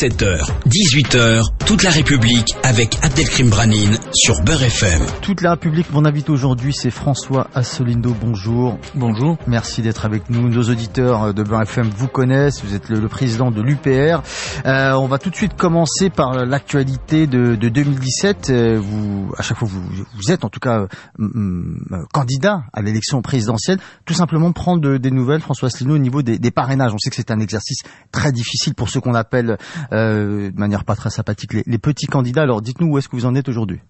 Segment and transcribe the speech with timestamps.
[0.00, 5.02] 17h, 18h, toute la République avec Abdelkrim Branin sur Beurre FM.
[5.20, 8.14] Toute la République, mon invité aujourd'hui, c'est François Asselindo.
[8.20, 8.78] Bonjour.
[8.94, 9.36] Bonjour.
[9.48, 10.48] Merci d'être avec nous.
[10.48, 12.62] Nos auditeurs de Beurre FM vous connaissent.
[12.62, 14.22] Vous êtes le, président de l'UPR.
[14.64, 18.50] Euh, on va tout de suite commencer par l'actualité de, 2017.
[18.50, 19.82] Euh, vous, à chaque fois, vous,
[20.14, 20.86] vous êtes en tout cas
[21.18, 21.78] euh,
[22.12, 23.80] candidat à l'élection présidentielle.
[24.04, 26.92] Tout simplement prendre des nouvelles, François Asselindo, au niveau des, des parrainages.
[26.94, 27.80] On sait que c'est un exercice
[28.12, 29.58] très difficile pour ceux qu'on appelle
[29.92, 32.42] euh, de manière pas très sympathique les, petits candidats.
[32.42, 33.80] Alors dites-nous où est-ce que vous en êtes aujourd'hui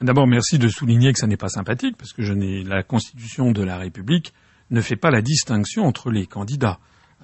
[0.00, 3.52] D'abord, merci de souligner que ça n'est pas sympathique, parce que je n'ai, la Constitution
[3.52, 4.32] de la République
[4.70, 6.78] ne fait pas la distinction entre les candidats.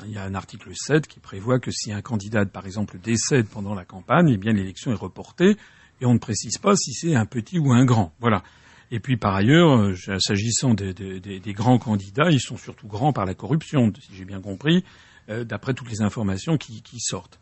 [0.05, 3.47] Il y a un article 7 qui prévoit que si un candidat, par exemple, décède
[3.49, 5.57] pendant la campagne, eh l'élection est reportée
[6.01, 8.13] et on ne précise pas si c'est un petit ou un grand.
[8.21, 8.43] Voilà.
[8.91, 13.35] Et puis par ailleurs, euh, s'agissant des, grands candidats, ils sont surtout grands par la
[13.35, 14.85] corruption, si j'ai bien compris,
[15.29, 17.41] euh, d'après toutes les informations qui, sortent.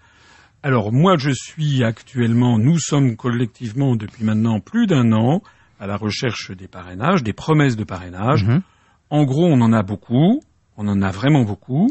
[0.65, 5.43] Alors moi, je suis actuellement, nous sommes collectivement depuis maintenant plus d'un an
[5.79, 8.45] à la recherche des parrainages, des promesses de parrainage.
[8.45, 8.63] Mhm.
[9.11, 10.43] En gros, on en a beaucoup,
[10.79, 11.91] on en a vraiment beaucoup.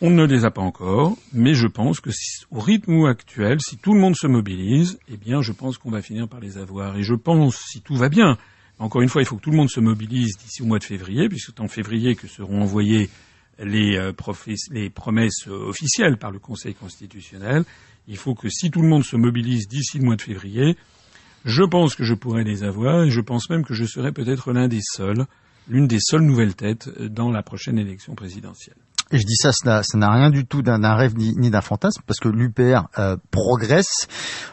[0.00, 2.10] On ne les a pas encore, mais je pense que
[2.50, 6.02] au rythme actuel, si tout le monde se mobilise, eh bien, je pense qu'on va
[6.02, 6.96] finir par les avoir.
[6.96, 8.36] Et je pense, si tout va bien,
[8.80, 10.84] encore une fois, il faut que tout le monde se mobilise d'ici au mois de
[10.84, 13.10] février, puisque c'est en février que seront envoyés
[13.58, 14.12] les, euh,
[14.70, 17.64] les promesses officielles par le Conseil constitutionnel.
[18.08, 20.76] Il faut que si tout le monde se mobilise d'ici le mois de février,
[21.44, 24.52] je pense que je pourrai les avoir et je pense même que je serai peut-être
[24.52, 25.26] l'un des seuls,
[25.68, 28.76] l'une des seules nouvelles têtes dans la prochaine élection présidentielle.
[29.12, 32.18] Et je dis ça, ça n'a rien du tout d'un rêve ni, d'un fantasme, parce
[32.18, 34.08] que l'UPR euh, progresse.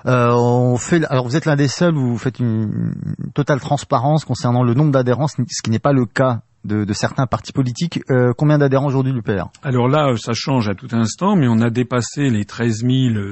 [0.05, 2.93] Euh, on fait, alors vous êtes l'un des seuls où vous faites une,
[3.33, 7.52] totale transparence concernant le nombre d'adhérents, ce qui n'est pas le cas de, certains partis
[7.52, 8.00] politiques.
[8.09, 11.70] Euh, combien d'adhérents aujourd'hui l'UPR Alors là, ça change à tout instant, mais on a
[11.70, 12.86] dépassé les 13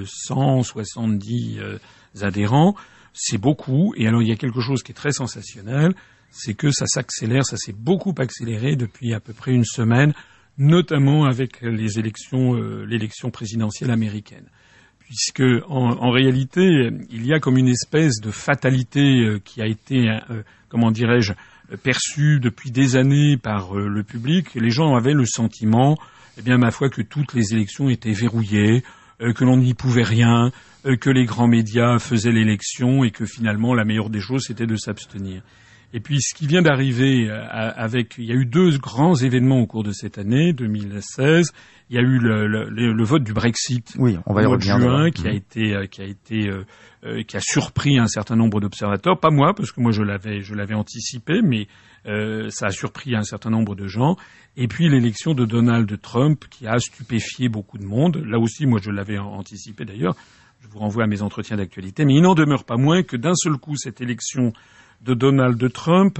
[0.05, 1.77] 170 euh,
[2.21, 2.75] adhérents.
[3.13, 3.93] C'est beaucoup.
[3.97, 5.93] Et alors, il y a quelque chose qui est très sensationnel,
[6.29, 10.13] c'est que ça s'accélère, ça s'est beaucoup accéléré depuis à peu près une semaine,
[10.57, 14.45] notamment avec les élections, euh, l'élection présidentielle américaine
[14.99, 20.07] puisque en, réalité, il y a comme une espèce de fatalité qui a été,
[20.69, 21.33] comment dirais-je,
[21.77, 25.97] perçu depuis des années par euh, le public, les gens avaient le sentiment,
[26.37, 28.83] eh bien, ma foi, que toutes les élections étaient verrouillées,
[29.21, 30.51] euh, que l'on n'y pouvait rien,
[30.85, 34.65] euh, que les grands médias faisaient l'élection et que finalement la meilleure des choses c'était
[34.65, 35.43] de s'abstenir.
[35.93, 39.67] Et puis ce qui vient d'arriver avec, il y a eu deux grands événements au
[39.67, 41.51] cours de cette année 2016.
[41.89, 44.61] Il y a eu le, vote du Brexit oui, on va y au mois de
[44.61, 46.49] juin, qui a été, qui a été
[47.03, 50.41] euh, qui a surpris un certain nombre d'observateurs, pas moi parce que moi je l'avais
[50.41, 51.67] je l'avais anticipé, mais
[52.05, 54.17] euh, ça a surpris un certain nombre de gens.
[54.55, 58.17] Et puis l'élection de Donald Trump qui a stupéfié beaucoup de monde.
[58.17, 60.15] Là aussi, moi je l'avais anticipé d'ailleurs.
[60.59, 63.33] Je vous renvoie à mes entretiens d'actualité, mais il n'en demeure pas moins que d'un
[63.33, 64.53] seul coup cette élection
[65.03, 66.19] de Donald Trump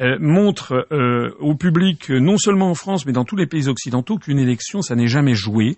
[0.00, 4.18] euh, montre euh, au public, non seulement en France, mais dans tous les pays occidentaux,
[4.18, 5.76] qu'une élection, ça n'est jamais joué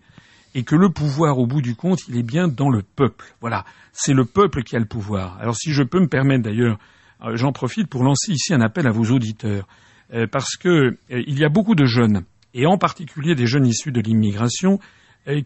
[0.55, 3.27] et que le pouvoir, au bout du compte, il est bien dans le peuple.
[3.41, 5.39] Voilà, c'est le peuple qui a le pouvoir.
[5.41, 6.79] Alors si je peux me permettre d'ailleurs,
[7.25, 9.67] euh, j'en profite pour lancer ici un appel à vos auditeurs,
[10.13, 13.67] euh, parce que euh, il y a beaucoup de jeunes, et en particulier des jeunes
[13.67, 14.79] issus de l'immigration,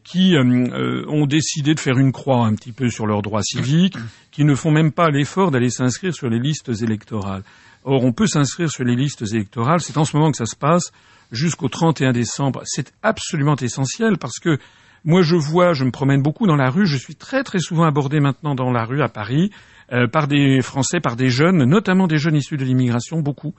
[0.04, 3.96] qui ont décidé de faire une croix un petit peu sur leurs droits civiques,
[4.30, 7.42] qui ne font même pas l'effort d'aller s'inscrire sur les listes électorales.
[7.84, 10.54] Or, on peut s'inscrire sur les listes électorales, c'est en ce moment que ça se
[10.54, 10.92] passe,
[11.32, 12.62] jusqu'au 31 décembre.
[12.64, 14.58] C'est absolument essentiel parce que
[15.04, 16.86] moi, je vois, je me promène beaucoup dans la rue.
[16.86, 19.50] Je suis très très souvent abordé maintenant dans la rue à Paris
[19.92, 23.54] euh, par des Français, par des jeunes, notamment des jeunes issus de l'immigration, beaucoup,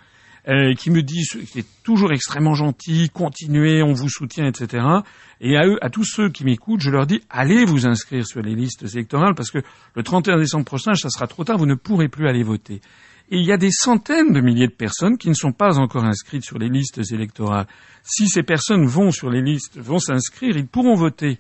[0.47, 4.85] euh, qui me disent c'est toujours extrêmement gentil, continuez, on vous soutient, etc.
[5.39, 8.41] Et à eux, à tous ceux qui m'écoutent, je leur dis allez vous inscrire sur
[8.41, 9.59] les listes électorales parce que
[9.95, 12.81] le 31 décembre prochain, ça sera trop tard, vous ne pourrez plus aller voter.
[13.31, 16.03] Et il y a des centaines de milliers de personnes qui ne sont pas encore
[16.03, 17.67] inscrites sur les listes électorales.
[18.03, 21.39] Si ces personnes vont sur les listes, vont s'inscrire, ils pourront voter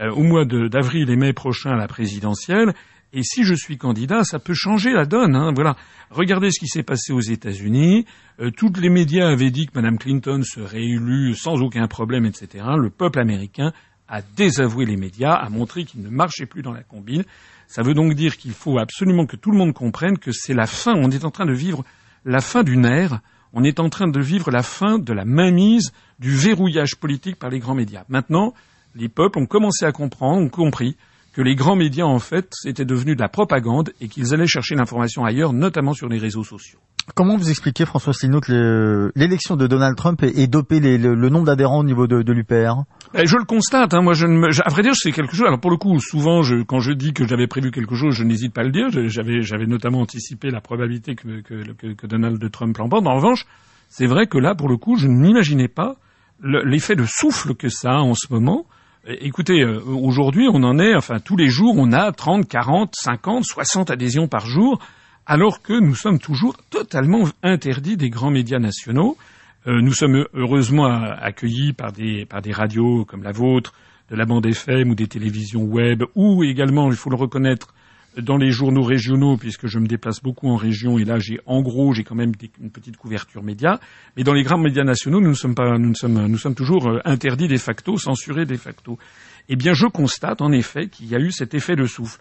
[0.00, 2.72] euh, au mois d'avril et mai prochain à la présidentielle.
[3.16, 5.36] Et si je suis candidat, ça peut changer la donne.
[5.36, 5.52] Hein.
[5.54, 5.76] Voilà.
[6.10, 8.06] Regardez ce qui s'est passé aux États-Unis.
[8.40, 12.64] Euh, toutes les médias avaient dit que Mme Clinton serait élue sans aucun problème, etc.
[12.76, 13.72] Le peuple américain
[14.08, 17.22] a désavoué les médias, a montré qu'il ne marchait plus dans la combine.
[17.68, 20.66] Ça veut donc dire qu'il faut absolument que tout le monde comprenne que c'est la
[20.66, 20.94] fin.
[20.96, 21.84] On est en train de vivre
[22.24, 23.20] la fin d'une ère.
[23.52, 27.50] On est en train de vivre la fin de la mainmise du verrouillage politique par
[27.50, 28.02] les grands médias.
[28.08, 28.54] Maintenant,
[28.96, 30.96] les peuples ont commencé à comprendre, ont compris
[31.34, 34.76] que les grands médias, en fait, étaient devenus de la propagande et qu'ils allaient chercher
[34.76, 36.78] l'information ailleurs, notamment sur les réseaux sociaux.
[37.14, 41.80] Comment vous expliquez, François Asselineau, que l'élection de Donald Trump ait dopé le, nombre d'adhérents
[41.80, 42.84] au niveau de, l'UPR
[43.14, 43.92] eh, Je le constate.
[43.92, 45.46] Hein, moi, je ne à vrai dire, c'est quelque chose.
[45.46, 48.54] Alors pour le coup, souvent, quand je dis que j'avais prévu quelque chose, je n'hésite
[48.54, 48.88] pas à le dire.
[48.90, 53.06] J'avais, notamment anticipé la probabilité que, que Donald Trump l'emporte.
[53.06, 53.44] En revanche,
[53.88, 55.96] c'est vrai que là, pour le coup, je n'imaginais pas
[56.42, 58.66] l'effet de souffle que ça a en ce moment.
[59.06, 63.44] Écoutez, euh, aujourd'hui, on en est, enfin, tous les jours, on a 30, 40, 50,
[63.44, 64.78] 60 adhésions par jour,
[65.26, 69.18] alors que nous sommes toujours totalement interdits des grands médias nationaux.
[69.66, 73.74] Euh, nous sommes heureusement accueillis par des, par des radios comme la vôtre,
[74.10, 77.74] de la bande FM ou des télévisions web, ou également, il faut le reconnaître,
[78.20, 81.62] dans les journaux régionaux, puisque je me déplace beaucoup en région, et là, j'ai, en
[81.62, 83.80] gros, j'ai quand même une petite couverture média.
[84.16, 86.88] Mais dans les grands médias nationaux, nous ne sommes pas, nous sommes, nous sommes toujours
[86.88, 88.98] euh, interdits de facto, censurés de facto.
[89.48, 92.20] Eh bien, je constate, en effet, qu'il y a eu cet effet de souffle.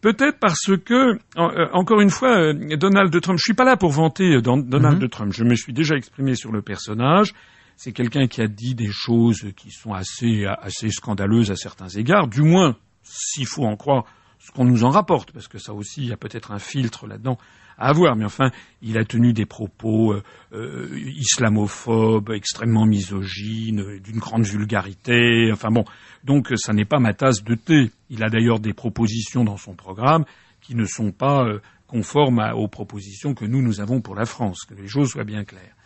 [0.00, 3.92] Peut-être parce que, euh, encore une fois, euh, Donald Trump, je suis pas là pour
[3.92, 5.08] vanter Donald mhm.
[5.08, 5.32] Trump.
[5.32, 7.32] Je me suis déjà exprimé sur le personnage.
[7.76, 12.28] C'est quelqu'un qui a dit des choses qui sont assez, assez scandaleuses à certains égards,
[12.28, 14.04] du moins, s'il faut en croire
[14.42, 17.06] ce qu'on nous en rapporte, parce que ça aussi, il y a peut-être un filtre
[17.06, 17.38] là-dedans
[17.78, 18.16] à avoir.
[18.16, 18.50] Mais enfin,
[18.82, 20.22] il a tenu des propos euh,
[20.52, 25.50] euh, islamophobes, extrêmement misogynes, d'une grande vulgarité.
[25.52, 25.84] Enfin bon,
[26.24, 27.92] donc ça n'est pas ma tasse de thé.
[28.10, 30.24] Il a d'ailleurs des propositions dans son programme
[30.60, 34.64] qui ne sont pas euh, conformes aux propositions que nous, nous avons pour la France,
[34.64, 35.76] que les choses soient bien claires.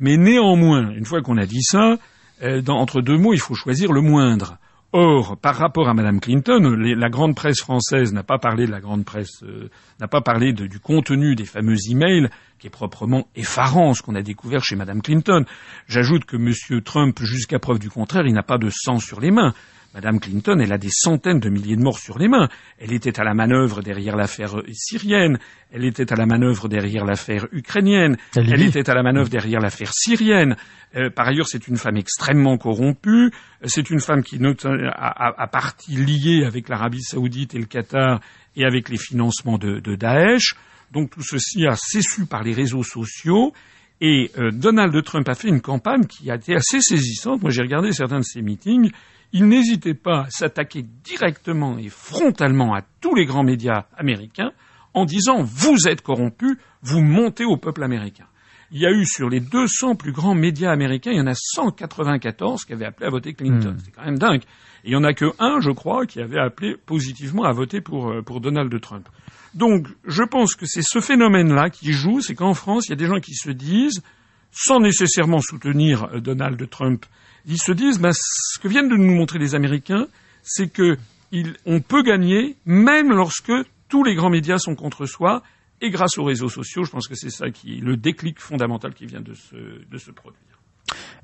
[0.00, 1.98] Mais néanmoins, une fois qu'on a dit ça,
[2.68, 4.56] entre deux mots, il faut choisir le moindre.
[4.92, 8.80] Or, par rapport à Madame Clinton, la grande presse française n'a pas parlé de la
[8.80, 9.70] grande presse, euh,
[10.00, 12.28] n'a pas parlé du contenu des fameux emails,
[12.58, 15.44] qui est proprement effarant ce qu'on a découvert chez Madame Clinton.
[15.86, 19.30] J'ajoute que Monsieur Trump, jusqu'à preuve du contraire, il n'a pas de sang sur les
[19.30, 19.54] mains.
[19.94, 22.48] Madame Clinton, elle a des centaines de milliers de morts sur les mains.
[22.78, 25.38] Elle était à la manœuvre derrière l'affaire syrienne,
[25.72, 29.92] elle était à la manœuvre derrière l'affaire ukrainienne, elle était à la manœuvre derrière l'affaire
[29.92, 30.56] syrienne.
[30.94, 33.32] Euh, par ailleurs, c'est une femme extrêmement corrompue.
[33.64, 38.20] C'est une femme qui a, a, partie liée avec l'Arabie saoudite et le Qatar
[38.56, 40.54] et avec les financements de, de Daesh.
[40.92, 43.52] Donc tout ceci a cessu par les réseaux sociaux.
[44.00, 47.42] Et euh, Donald Trump a fait une campagne qui a été assez saisissante.
[47.42, 48.90] Moi, j'ai regardé certains de ses meetings
[49.32, 54.52] il n'hésitait pas à s'attaquer directement et frontalement à tous les grands médias américains
[54.94, 58.26] en disant vous êtes corrompus, vous montez au peuple américain.
[58.72, 61.34] Il y a eu sur les 200 plus grands médias américains, il y en a
[61.34, 63.72] 194 qui avaient appelé à voter Clinton.
[63.72, 63.78] Hmm.
[63.84, 64.42] C'est quand même dingue.
[64.84, 67.80] Et il y en a que un, je crois, qui avait appelé positivement à voter
[67.80, 69.08] pour, euh, pour Donald Trump.
[69.54, 72.96] Donc, je pense que c'est ce phénomène-là qui joue, c'est qu'en France, il y a
[72.96, 74.02] des gens qui se disent,
[74.52, 77.04] sans nécessairement soutenir euh, Donald Trump
[77.46, 80.06] ils se disent, ben, ce que viennent de nous montrer les Américains,
[80.42, 80.96] c'est que
[81.64, 83.52] on peut gagner même lorsque
[83.88, 85.42] tous les grands médias sont contre soi,
[85.80, 88.94] et grâce aux réseaux sociaux, je pense que c'est ça qui est le déclic fondamental
[88.94, 90.42] qui vient de se, de se produire.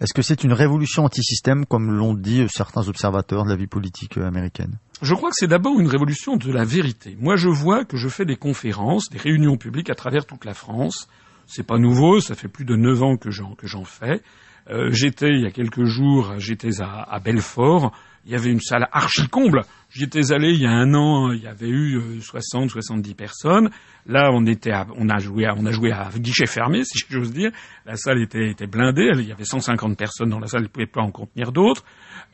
[0.01, 4.17] Est-ce que c'est une révolution anti-système, comme l'ont dit certains observateurs de la vie politique
[4.19, 4.79] américaine?
[5.03, 7.17] Je crois que c'est d'abord une révolution de la vérité.
[7.19, 10.55] Moi, je vois que je fais des conférences, des réunions publiques à travers toute la
[10.55, 11.09] France.
[11.47, 14.23] C'est pas nouveau, ça fait plus de neuf ans que j'en, que j'en fais.
[14.69, 17.93] Euh, j'étais il y a quelques jours, j'étais à, à, Belfort.
[18.27, 19.63] Il y avait une salle archi comble.
[19.89, 23.71] J'étais allé il y a un an, il y avait eu 60, euh, 70 personnes.
[24.05, 27.33] Là, on était, on a joué, à, on a joué à guichet fermé, si j'ose
[27.33, 27.53] dire.
[27.85, 29.11] La salle était, était blindée.
[29.15, 31.85] Il y avait 150 personnes dans la salle, il ne pouvait pas en contenir d'autres.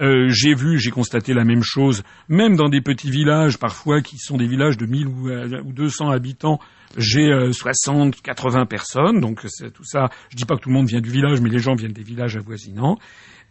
[0.00, 4.16] Euh, j'ai vu, j'ai constaté la même chose, même dans des petits villages, parfois qui
[4.16, 6.58] sont des villages de 1000 ou, euh, ou 200 habitants
[6.96, 10.10] j'ai 60, euh, 80 personnes, donc tout ça.
[10.30, 12.02] Je dis pas que tout le monde vient du village, mais les gens viennent des
[12.02, 12.98] villages avoisinants.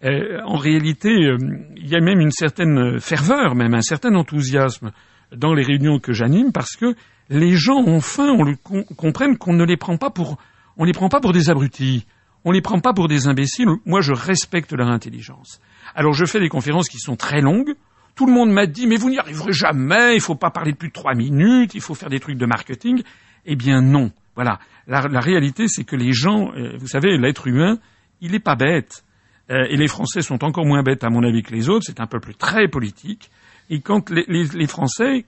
[0.04, 1.38] Euh, en réalité, euh,
[1.76, 4.92] il y a même une certaine ferveur, même un certain enthousiasme
[5.36, 6.96] dans les réunions que j'anime, parce que
[7.30, 8.56] les gens enfin on le,
[8.96, 10.38] comprennent qu'on ne les prend pas pour,
[10.78, 12.06] on les prend pas pour des abrutis,
[12.44, 13.68] on les prend pas pour des imbéciles.
[13.86, 15.62] Moi, je respecte leur intelligence.
[15.96, 17.76] Alors, je fais des conférences qui sont très longues.
[18.16, 20.78] Tout le monde m'a dit, mais vous n'y arriverez jamais, il faut pas parler de
[20.78, 23.04] plus de trois minutes, il faut faire des trucs de marketing.
[23.46, 24.12] Eh bien non.
[24.36, 24.60] Voilà.
[24.88, 27.78] La, réalité, c'est que les gens, euh, vous savez, l'être humain,
[28.20, 29.04] il n'est pas bête.
[29.50, 31.86] Euh, et les Français sont encore moins bêtes, à mon avis, que les autres.
[31.86, 33.30] C'est un peuple très politique.
[33.70, 35.26] Et quand les, Français,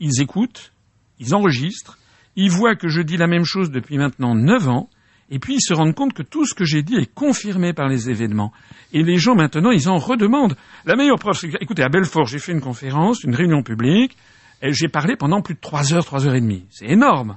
[0.00, 0.72] ils, écoutent,
[1.18, 1.98] ils enregistrent,
[2.36, 4.88] ils voient que je dis la même chose depuis maintenant neuf ans,
[5.30, 7.88] et puis ils se rendent compte que tout ce que j'ai dit est confirmé par
[7.88, 8.52] les événements.
[8.94, 10.56] Et les gens maintenant, ils en redemandent.
[10.86, 14.16] La meilleure preuve, c'est que, écoutez, à Belfort, j'ai fait une conférence, une réunion publique,
[14.62, 16.64] et j'ai parlé pendant plus de trois heures, trois heures et demie.
[16.70, 17.36] C'est énorme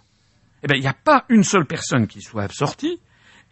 [0.66, 3.00] eh bien, il n'y a pas une seule personne qui soit sortie.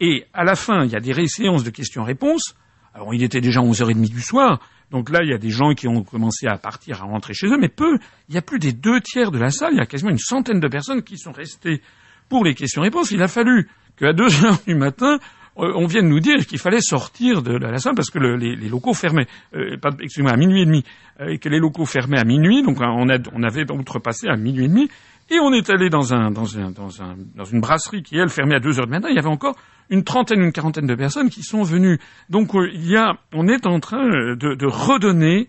[0.00, 2.56] Et à la fin, il y a des séances de questions-réponses.
[2.94, 4.60] Alors, il était déjà 11h30 du soir.
[4.90, 7.48] Donc là, il y a des gens qui ont commencé à partir, à rentrer chez
[7.48, 7.58] eux.
[7.58, 7.98] Mais peu,
[8.28, 9.72] il y a plus des deux tiers de la salle.
[9.72, 11.80] Il y a quasiment une centaine de personnes qui sont restées
[12.28, 15.18] pour les questions-réponses, il a fallu qu'à deux heures du matin,
[15.58, 18.56] euh, on vient de nous dire qu'il fallait sortir de la salle parce que les,
[18.68, 20.84] locaux fermaient, euh, excusez-moi, à minuit et demi,
[21.20, 24.36] euh, et que les locaux fermaient à minuit, donc on, a, on avait outrepassé à
[24.36, 24.88] minuit et demi,
[25.30, 28.28] et on est allé dans, un, dans, un, dans, un, dans une brasserie qui, elle,
[28.28, 29.56] fermait à deux heures du matin, il y avait encore
[29.90, 31.98] une trentaine, une quarantaine de personnes qui sont venues.
[32.30, 35.48] Donc il y a, on est en train de, de redonner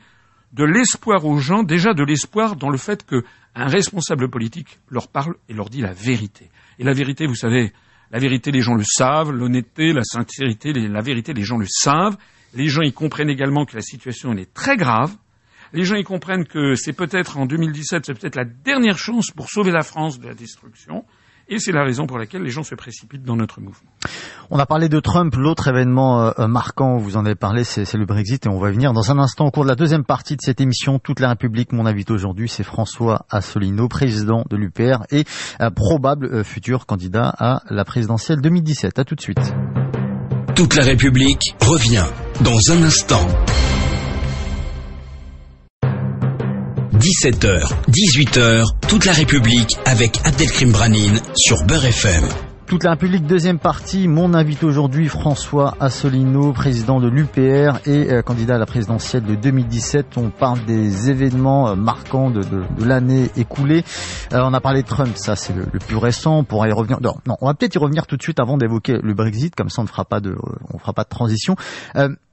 [0.53, 5.35] de l'espoir aux gens, déjà de l'espoir dans le fait qu'un responsable politique leur parle
[5.49, 6.49] et leur dit la vérité.
[6.79, 7.73] Et la vérité, vous savez,
[8.11, 9.31] la vérité, les gens le savent.
[9.31, 12.17] L'honnêteté, la sincérité, la vérité, les gens le savent.
[12.53, 15.13] Les gens y comprennent également que la situation est très grave.
[15.73, 19.49] Les gens y comprennent que c'est peut-être en 2017, c'est peut-être la dernière chance pour
[19.49, 21.03] sauver la France de la destruction.
[21.47, 23.89] Et c'est la raison pour laquelle les gens se précipitent dans notre mouvement.
[24.49, 27.91] On a parlé de Trump, l'autre événement euh, euh, marquant, vous en avez parlé, c'est
[27.93, 30.03] le Brexit et on va y venir dans un instant au cours de la deuxième
[30.03, 30.97] partie de cette émission.
[30.97, 35.23] Toute la République, mon invité aujourd'hui, c'est François Asselineau, président de l'UPR et
[35.61, 38.97] euh, probable futur candidat à la présidentielle 2017.
[38.97, 39.53] À tout de suite.
[40.55, 42.05] Toute la République revient
[42.41, 43.27] dans un instant.
[46.99, 52.23] 17h, 18h, toute la République avec Abdelkrim Branine sur Beurre FM.
[52.67, 54.07] Toute la République, deuxième partie.
[54.07, 59.35] Mon invité aujourd'hui, François Asselineau, président de l'UPR et euh, candidat à la présidentielle de
[59.35, 60.17] 2017.
[60.17, 62.41] On parle des événements euh, marquants de,
[62.83, 63.83] l'année écoulée.
[64.33, 66.39] Euh, on a parlé de Trump, ça c'est le, plus récent.
[66.39, 66.99] On pourra y revenir.
[67.01, 69.69] Non, non on va peut-être y revenir tout de suite avant d'évoquer le Brexit, comme
[69.69, 70.35] ça on ne fera pas de,
[70.73, 71.55] on fera pas de transition.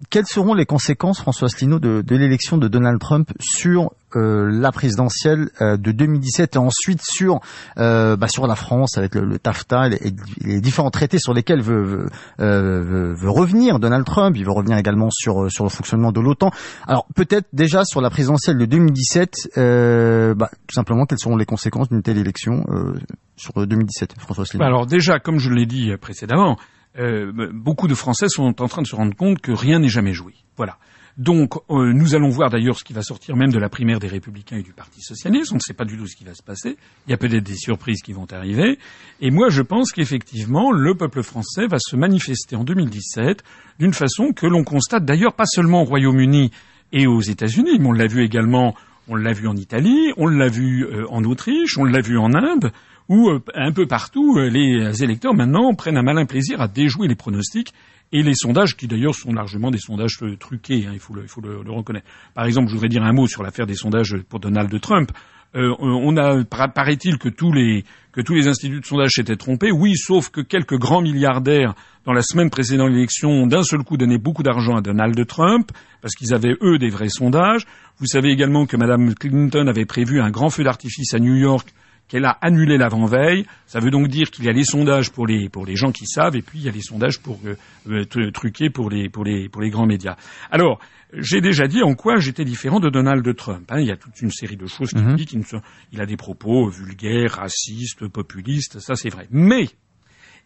[0.09, 4.73] quelles seront les conséquences, François Asselineau, de, de l'élection de Donald Trump sur euh, la
[4.73, 7.41] présidentielle euh, de 2017 et ensuite sur
[7.79, 12.07] euh, bah, sur la France avec le, TAFTA et les, différents traités sur lesquels veut,
[12.39, 14.37] veut, veut, revenir Donald Trump.
[14.37, 16.51] Il veut revenir également sur sur le fonctionnement de l'OTAN.
[16.87, 21.89] Alors peut-être déjà sur la présidentielle de 2017, bah, tout simplement quelles seront les conséquences
[21.89, 22.65] d'une telle élection
[23.37, 26.59] sur 2017, François bah, Alors déjà, comme je l'ai dit précédemment,
[27.53, 30.35] beaucoup de Français sont en train de se rendre compte que rien n'est jamais joué.
[30.57, 30.77] Voilà.
[31.19, 34.09] Donc, euh, nous allons voir d'ailleurs ce qui va sortir même de la primaire des
[34.09, 35.53] Républicains et du Parti Socialiste.
[35.53, 36.77] On ne sait pas du tout ce qui va se passer.
[37.07, 38.79] Il y a peut-être des surprises qui vont arriver.
[39.21, 43.43] Et moi, je pense qu'effectivement, le peuple français va se manifester en 2017
[43.79, 46.51] d'une façon que l'on constate d'ailleurs pas seulement au Royaume-Uni
[46.93, 48.75] et aux États-Unis, mais on l'a vu également,
[49.09, 52.35] on l'a vu en Italie, on l'a vu euh, en Autriche, on l'a vu en
[52.35, 52.73] Inde,
[53.09, 57.15] où euh, un peu partout, les électeurs maintenant prennent un malin plaisir à déjouer les
[57.15, 57.73] pronostics
[58.13, 61.25] et les sondages, qui d'ailleurs sont largement des sondages euh, truqués, hein, il faut, le,
[61.63, 62.07] le, reconnaître.
[62.35, 65.13] Par exemple, je voudrais dire un mot sur l'affaire des sondages pour Donald Trump.
[65.55, 69.71] Euh, on a paraît-il que tous les que tous les instituts de sondage s'étaient trompés.
[69.71, 71.75] Oui, sauf que quelques grands milliardaires
[72.07, 75.71] dans la semaine précédant l'élection ont d'un seul coup donné beaucoup d'argent à Donald Trump
[76.01, 77.67] parce qu'ils avaient eux des vrais sondages.
[77.99, 81.69] Vous savez également que Mme Clinton avait prévu un grand feu d'artifice à New York
[82.09, 83.47] qu'elle a annulé l'avant-veille.
[83.67, 86.07] Ça veut donc dire qu'il y a les sondages pour les, pour les gens qui
[86.07, 87.57] savent et puis il y a les sondages pour euh,
[87.89, 90.17] euh truqués pour les, pour, les, pour les grands médias.
[90.51, 90.79] Alors,
[91.15, 93.71] j'ai déjà dit en quoi j'étais différent de Donald Trump.
[93.71, 93.81] Hein.
[93.81, 95.17] Il y a toute une série de choses qu'il mhm.
[95.17, 95.27] dit.
[95.27, 95.43] Qu'il
[95.93, 99.27] il a des propos vulgaires, racistes, populistes, ça c'est vrai.
[99.31, 99.69] Mais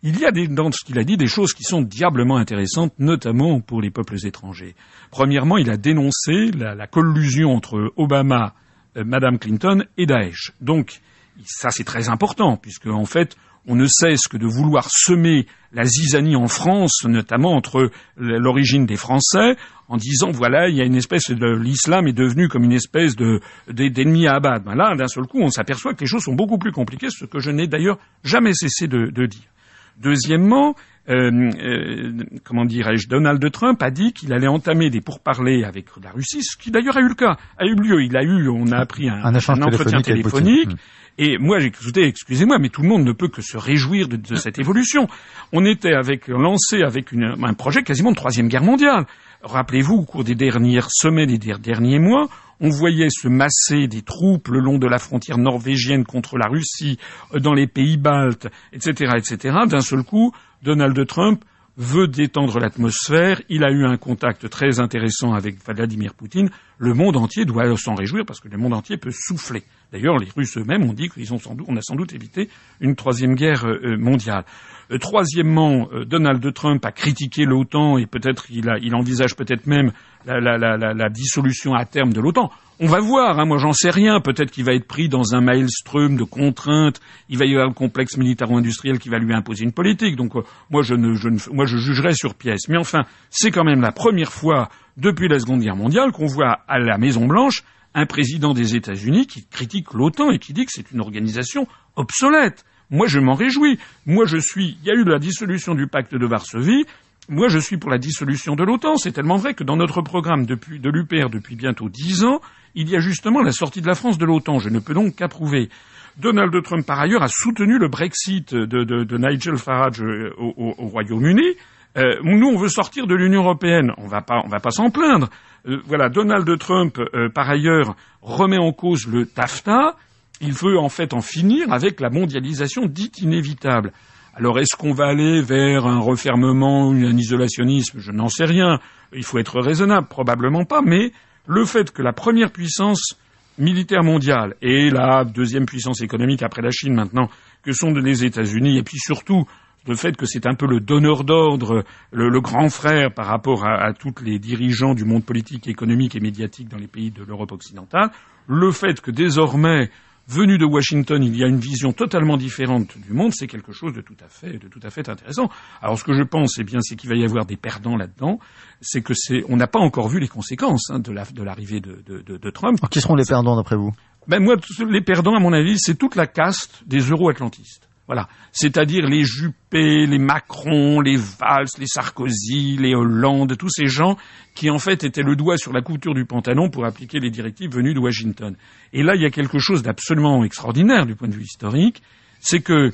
[0.03, 2.93] il y a des, dans ce qu'il a dit des choses qui sont diablement intéressantes,
[2.99, 4.75] notamment pour les peuples étrangers.
[5.11, 8.55] Premièrement, il a dénoncé la, la collusion entre Obama,
[8.97, 10.53] euh, Madame Clinton et Daesh.
[10.61, 11.01] Donc,
[11.45, 15.85] ça c'est très important, puisque en fait, on ne cesse que de vouloir semer la
[15.85, 19.57] zizanie en France, notamment entre l'origine des Français,
[19.88, 23.16] en disant voilà, il y a une espèce de l'islam est devenu comme une espèce
[23.16, 24.64] de d'ennemi à abattre.
[24.64, 27.25] Ben là, d'un seul coup, on s'aperçoit que les choses sont beaucoup plus compliquées, ce
[27.25, 29.50] que je n'ai d'ailleurs jamais cessé de, dire.
[29.99, 30.75] Deuxièmement,
[31.09, 32.12] euh, euh,
[32.45, 36.57] comment dirais-je, Donald Trump a dit qu'il allait entamer des pourparlers avec la Russie, ce
[36.57, 38.02] qui d'ailleurs a eu le cas, a eu lieu.
[38.02, 40.71] Il a eu, on a appris un, entretien téléphonique
[41.18, 44.58] et moi, j'ai excusez-moi, mais tout le monde ne peut que se réjouir de, cette
[44.58, 45.08] évolution.
[45.52, 49.06] On était avec, lancé avec un projet quasiment de troisième guerre mondiale.
[49.42, 52.28] Rappelez-vous, au cours des dernières semaines et des derniers mois,
[52.61, 56.99] on voyait se masser des troupes le long de la frontière norvégienne contre la Russie,
[57.35, 59.56] euh, dans les pays baltes, etc., etc.
[59.66, 60.32] D'un seul coup,
[60.62, 61.44] Donald Trump
[61.76, 63.40] veut détendre l'atmosphère.
[63.49, 66.50] Il a eu un contact très intéressant avec Vladimir Poutine.
[66.78, 69.62] Le monde entier doit s'en réjouir parce que le monde entier peut souffler.
[69.92, 72.49] D'ailleurs, les Russes eux-mêmes ont dit qu'on a sans doute évité
[72.80, 74.45] une troisième guerre euh, euh, mondiale.
[74.90, 79.92] Euh, troisièmement, Donald Trump a critiqué l'OTAN et peut-être il, envisage peut-être même
[80.25, 82.50] la, dissolution à terme de l'OTAN.
[82.78, 84.21] On va voir, hein, moi j'en sais rien.
[84.21, 87.00] Peut-être qu'il va être pris dans un maelstrom de contraintes.
[87.30, 90.14] Il va y avoir un complexe militaro-industriel qui va lui imposer une politique.
[90.16, 90.33] Donc
[90.68, 92.68] moi je ne, je ne, moi jugerai sur pièce.
[92.68, 94.68] Mais enfin, c'est quand même la première fois
[94.99, 97.62] depuis la Seconde Guerre mondiale qu'on voit à la Maison Blanche
[97.95, 101.66] un président des États-Unis qui critique l'OTAN et qui dit que c'est une organisation
[101.97, 102.66] obsolète.
[102.90, 103.78] Moi, je m'en réjouis.
[104.04, 104.76] Moi, je suis.
[104.83, 106.85] Il y a eu la dissolution du pacte de Varsovie.
[107.28, 108.97] Moi, je suis pour la dissolution de l'OTAN.
[108.97, 112.40] C'est tellement vrai que dans notre programme depuis, de l'UPR depuis bientôt dix ans,
[112.76, 114.59] il y a justement la sortie de la France de l'OTAN.
[114.59, 115.71] Je ne peux donc qu'approuver.
[116.18, 121.56] Donald Trump, par ailleurs, a soutenu le Brexit de, Nigel Farage euh, au, Royaume-Uni.
[121.97, 123.92] Euh, nous, on veut sortir de l'Union européenne.
[123.97, 124.21] On on va
[124.61, 125.28] pas s'en plaindre.
[125.66, 127.00] Euh, voilà, Donald Trump,
[127.35, 129.97] par ailleurs, remet en cause le TAFTA.
[130.42, 133.92] Il veut en fait en finir avec la mondialisation dite inévitable.
[134.35, 138.00] Alors est-ce qu'on va aller vers un refermement, un isolationnisme?
[138.00, 138.78] Je n'en sais rien.
[139.14, 141.12] Il faut être raisonnable, probablement pas, mais
[141.47, 143.17] le fait que la première puissance
[143.59, 147.29] militaire mondiale et la deuxième puissance économique après la Chine maintenant,
[147.62, 149.47] que sont les États-Unis, et puis surtout
[149.87, 153.85] le fait que c'est un peu le donneur d'ordre, le, grand frère par rapport à,
[153.85, 157.53] à tous les dirigeants du monde politique, économique et médiatique dans les pays de l'Europe
[157.53, 158.11] occidentale,
[158.49, 159.91] le fait que désormais
[160.28, 163.92] venu de Washington, il y a une vision totalement différente du monde, c'est quelque chose
[163.92, 165.49] de tout à fait, de tout à fait intéressant.
[165.80, 168.38] Alors, ce que je pense, eh bien, c'est qu'il va y avoir des perdants là-dedans.
[168.80, 172.50] C'est que c'est, on n'a pas encore vu les conséquences hein, de, l'arrivée de, de,
[172.50, 172.78] Trump.
[172.90, 173.92] qui seront les perdants d'après vous?
[174.28, 174.56] Ben moi,
[174.88, 177.88] les perdants, à mon avis, c'est toute la caste des euro-atlantistes.
[178.07, 178.29] Voilà.
[178.53, 184.17] C'est-à-dire les Juppé, les Macron, les Valls, les Sarkozy, les Hollande, tous ces gens
[184.55, 187.73] qui en fait étaient le doigt sur la couture du pantalon pour appliquer les directives
[187.73, 188.57] venues de Washington.
[188.93, 192.01] Et là, il y a quelque chose d'absolument extraordinaire du point de vue historique,
[192.41, 192.93] c'est que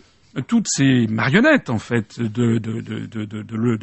[0.48, 2.58] toutes ces marionnettes en fait de,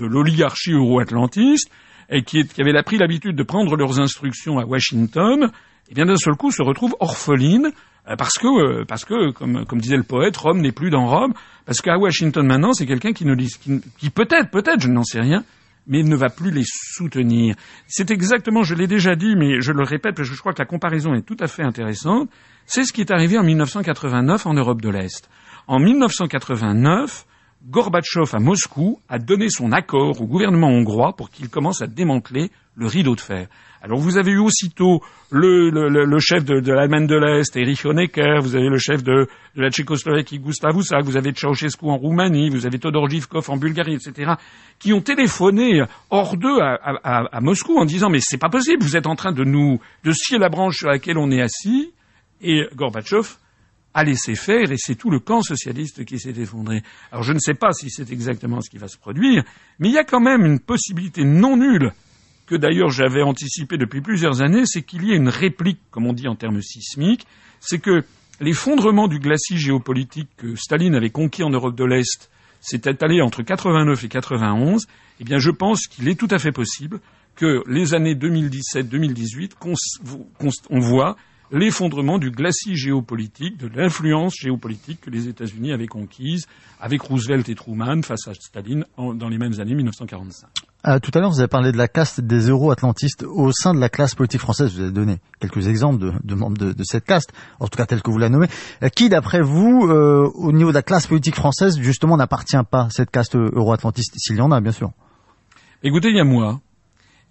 [0.06, 1.70] l'oligarchie euro-atlantiste,
[2.12, 5.52] et qui, avaient pris l'habitude de prendre leurs instructions à Washington,
[5.92, 7.72] eh bien d'un seul coup se retrouvent orphelines
[8.18, 11.34] parce que, euh, parce que comme, comme disait le poète, Rome n'est plus dans Rome,
[11.66, 13.25] parce qu'à Washington maintenant, c'est quelqu'un qui,
[13.62, 15.44] qui, qui peut-être, peut-être, je n'en sais rien,
[15.88, 17.56] mais ne va plus les soutenir.
[17.88, 20.60] C'est exactement, je l'ai déjà dit, mais je le répète parce que je crois que
[20.60, 22.30] la comparaison est tout à fait intéressante.
[22.66, 25.30] C'est ce qui est arrivé en 1989 en Europe de l'Est.
[25.68, 27.25] En 1989,
[27.68, 32.52] Gorbatchev à Moscou a donné son accord au gouvernement hongrois pour qu'il commence à démanteler
[32.76, 33.48] le rideau de fer.
[33.82, 38.69] Alors vous avez eu aussitôt le, chef de, l'Allemagne de l'Est, Erich Honecker, vous avez
[38.69, 43.50] le chef de, la Tchécoslovaquie, Gustav vous avez Ceausescu en Roumanie, vous avez Todor Zhivkov
[43.50, 44.34] en Bulgarie, etc.,
[44.80, 49.08] qui ont téléphoné hors d'eux à, Moscou en disant mais c'est pas possible, vous êtes
[49.08, 51.91] en train de nous de scier la branche sur laquelle on est assis,
[52.41, 53.36] et Gorbatchev
[53.93, 56.84] a laissé faire et c'est tout le camp socialiste qui s'est effondré.
[57.12, 59.43] Alors je ne sais pas si c'est exactement ce qui va se produire,
[59.80, 61.93] mais il y a quand même une possibilité non nulle
[62.45, 66.13] que d'ailleurs j'avais anticipé depuis plusieurs années, c'est qu'il y ait une réplique, comme on
[66.13, 67.28] dit en termes sismiques,
[67.60, 68.04] c'est que
[68.39, 72.30] l'effondrement du glacis géopolitique que Staline avait conquis en Europe de l'Est
[72.62, 74.88] s'est étalé entre 89 et 91,
[75.19, 76.99] eh bien je pense qu'il est tout à fait possible
[77.36, 79.52] que les années 2017-2018,
[80.69, 81.15] on voit
[81.52, 86.46] l'effondrement du glacis géopolitique, de l'influence géopolitique que les États-Unis avaient conquise
[86.80, 90.48] avec Roosevelt et Truman face à Staline dans les mêmes années 1945.
[90.88, 93.24] Euh, tout à l'heure, vous avez parlé de la caste des euro-atlantistes.
[93.24, 96.84] Au sein de la classe politique française, vous avez donné quelques exemples de, membres de,
[96.84, 98.48] cette caste, en tout cas tel que vous la nommez.
[98.82, 102.84] Euh, qui, d'après vous, euh, au niveau de la classe politique française, justement, n'appartient pas
[102.84, 104.92] à cette caste euro-atlantiste, s'il y en a, bien sûr?
[105.84, 106.62] Écoutez, il y a moi.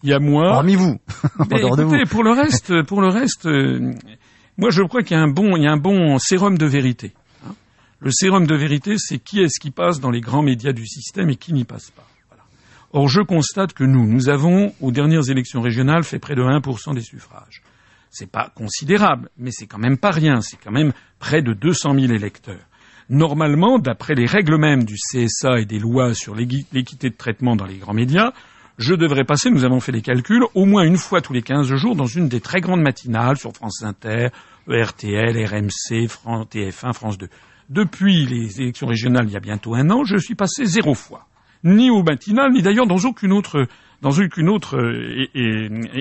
[0.03, 0.53] Il y a moi.
[0.53, 0.99] Parmi vous.
[1.51, 3.49] écoutez, pour le reste, pour le reste,
[4.57, 6.67] moi je crois qu'il y a un bon, il y a un bon sérum de
[6.67, 7.15] vérité.
[7.47, 7.55] Hein.
[8.01, 11.31] le sérum de vérité, c'est qui est-ce qui passe dans les grands médias du système
[11.31, 12.09] et qui n'y passe pas.
[12.93, 16.95] Or, je constate que nous, nous avons, aux dernières élections régionales, fait près de 1%
[16.95, 17.63] des suffrages.
[18.11, 20.41] C'est pas considérable, mais c'est quand même pas rien.
[20.41, 22.65] C'est quand même près de 200 000 électeurs.
[23.11, 27.67] Normalement, d'après les règles mêmes du CSA et des lois sur l'équité de traitement dans
[27.67, 28.33] les grands médias,
[28.79, 31.75] je devrais passer, nous avons fait les calculs, au moins une fois tous les 15
[31.75, 34.29] jours dans une des très grandes matinales sur France Inter,
[34.69, 36.07] ERTL, RMC,
[36.51, 37.29] TF1, France 2.
[37.69, 41.27] Depuis les élections régionales il y a bientôt un an, je suis passé zéro fois
[41.65, 43.67] ni au matinal, ni d'ailleurs dans aucune autre
[44.01, 44.79] dans aucune autre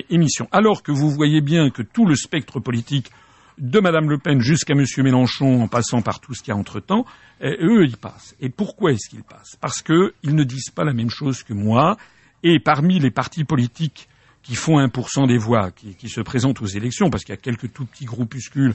[0.08, 0.48] émission.
[0.52, 3.10] Alors que vous voyez bien que tout le spectre politique
[3.58, 6.56] de Madame Le Pen jusqu'à Monsieur Mélenchon, en passant par tout ce qu'il y a
[6.56, 7.04] entre-temps,
[7.42, 8.36] euh, eux, ils passent.
[8.40, 9.56] Et pourquoi est-ce qu'ils passent?
[9.60, 11.96] Parce qu'ils ne disent pas la même chose que moi.
[12.42, 14.08] Et parmi les partis politiques
[14.42, 17.72] qui font 1% des voix, qui, se présentent aux élections, parce qu'il y a quelques
[17.72, 18.74] tout petits groupuscules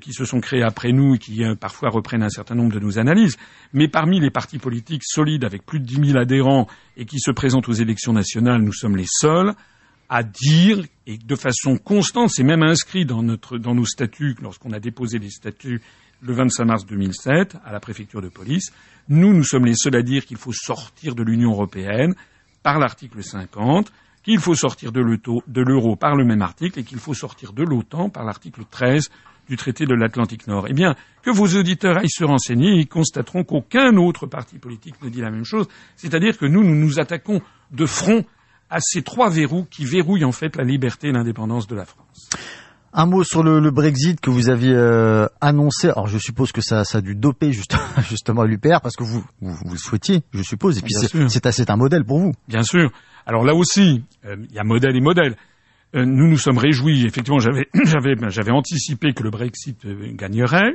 [0.00, 2.78] qui se sont créés après nous et qui euh, parfois reprennent un certain nombre de
[2.78, 3.36] nos analyses.
[3.72, 7.32] Mais parmi les partis politiques solides avec plus de 10 000 adhérents et qui se
[7.32, 9.52] présentent aux élections nationales, nous sommes les seuls
[10.08, 14.80] à dire, et de façon constante, c'est même inscrit dans, dans nos statuts, lorsqu'on a
[14.80, 15.80] déposé les statuts
[16.20, 18.72] le 25 mars 2007 à la préfecture de police,
[19.08, 22.14] nous, nous sommes les seuls à dire qu'il faut sortir de l'Union européenne
[22.62, 23.92] par l'article 50,
[24.22, 28.10] qu'il faut sortir de l'euro par le même article et qu'il faut sortir de l'OTAN
[28.10, 29.10] par l'article 13
[29.48, 30.66] du traité de l'Atlantique Nord.
[30.68, 35.08] Eh bien, que vos auditeurs aillent se renseigner, ils constateront qu'aucun autre parti politique ne
[35.08, 35.66] dit la même chose.
[35.96, 37.42] C'est-à-dire que nous, nous nous attaquons
[37.72, 38.24] de front
[38.70, 42.30] à ces trois verrous qui verrouillent en fait la liberté et l'indépendance de la France.
[42.92, 45.88] Un mot sur le, Brexit que vous aviez euh, annoncé.
[45.90, 47.76] Alors je suppose que ça, ça a dû doper juste,
[48.08, 50.78] justement l'UPR parce que vous, vous, le souhaitiez, je suppose.
[50.78, 50.94] Et puis
[51.52, 52.32] c'est un modèle pour vous.
[52.48, 52.90] Bien sûr.
[53.26, 55.36] Alors là aussi, euh, il y a modèle et modèle.
[55.94, 57.06] Euh, nous nous sommes réjouis.
[57.06, 60.74] Effectivement, j'avais j'avais j'avais anticipé que le Brexit gagnerait.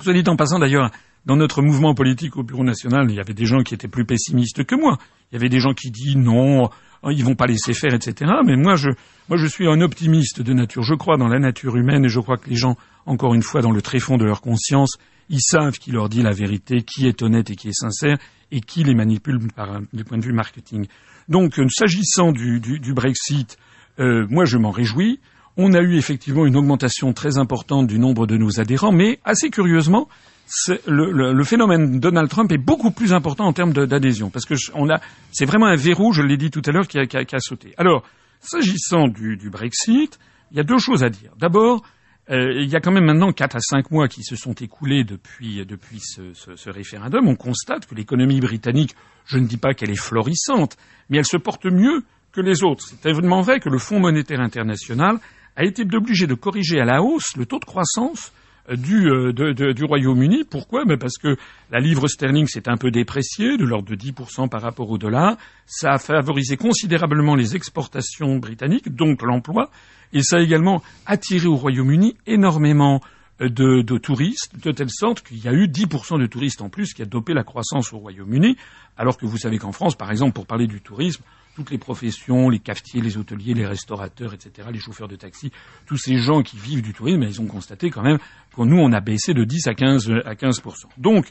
[0.00, 0.90] Soit dit en passant d'ailleurs,
[1.26, 4.04] dans notre mouvement politique au Bureau national, il y avait des gens qui étaient plus
[4.04, 4.98] pessimistes que moi.
[5.30, 6.70] Il y avait des gens qui disent non,
[7.02, 8.30] Hein, ils vont pas laisser faire, etc.
[8.44, 10.82] Mais moi, je, suis un optimiste de nature.
[10.82, 13.62] Je crois dans la nature humaine et je crois que les gens, encore une fois,
[13.62, 14.98] dans le tréfonds de leur conscience,
[15.30, 18.18] ils savent qui leur dit la vérité, qui est honnête et qui est sincère,
[18.50, 20.86] et qui les manipule par, du point de vue marketing.
[21.28, 22.60] Donc, euh, s'agissant du,
[22.92, 23.56] Brexit,
[23.98, 25.20] euh, moi, je m'en réjouis.
[25.56, 29.50] On a eu effectivement une augmentation très importante du nombre de nos adhérents, mais assez
[29.50, 30.08] curieusement,
[30.86, 34.54] le, phénomène Donald Trump est beaucoup plus important en termes d'adhésion, parce que
[35.32, 37.74] c'est vraiment un verrou, je l'ai dit tout à l'heure, qui a, sauté.
[37.76, 38.02] Alors,
[38.40, 40.18] s'agissant du, Brexit,
[40.50, 41.32] il y a deux choses à dire.
[41.38, 41.82] D'abord,
[42.30, 45.04] euh, il y a quand même maintenant quatre à cinq mois qui se sont écoulés
[45.04, 45.64] depuis,
[46.00, 47.28] ce, ce référendum.
[47.28, 48.94] On constate que l'économie britannique,
[49.26, 50.76] je ne dis pas qu'elle est florissante,
[51.08, 52.84] mais elle se porte mieux que les autres.
[52.86, 55.18] C'est évidemment vrai que le Fonds monétaire international
[55.56, 58.32] a été obligé de corriger à la hausse le taux de croissance
[58.76, 59.32] du, euh,
[59.72, 60.44] du Royaume-Uni.
[60.48, 60.84] Pourquoi?
[60.84, 61.36] Ben Parce que
[61.70, 65.36] la livre sterling s'est un peu dépréciée, de l'ordre de 10% par rapport au dollar.
[65.66, 69.70] Ça a favorisé considérablement les exportations britanniques, donc l'emploi.
[70.12, 73.00] Et ça a également attiré au Royaume-Uni énormément
[73.40, 76.68] euh, de, de, touristes, de telle sorte qu'il y a eu 10% de touristes en
[76.68, 78.56] plus qui a dopé la croissance au Royaume-Uni,
[78.96, 81.22] alors que vous savez qu'en France, par exemple, pour parler du tourisme,
[81.60, 85.52] toutes les professions, les cafetiers, les hôteliers, les restaurateurs, etc., les chauffeurs de taxi,
[85.86, 88.16] tous ces gens qui vivent du tourisme, ils ont constaté quand même
[88.56, 90.86] que nous, on a baissé de 10 à 15, à 15%.
[90.96, 91.26] Donc,